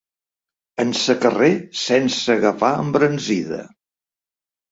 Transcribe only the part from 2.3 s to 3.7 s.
agafar embranzida.